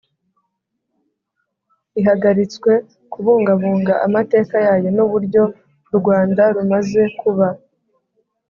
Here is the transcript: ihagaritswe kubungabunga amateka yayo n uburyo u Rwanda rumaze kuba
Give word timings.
ihagaritswe 1.99 2.71
kubungabunga 3.11 3.93
amateka 4.05 4.55
yayo 4.65 4.89
n 4.95 4.99
uburyo 5.05 5.41
u 5.91 5.93
Rwanda 5.99 6.43
rumaze 6.55 7.03
kuba 7.19 7.47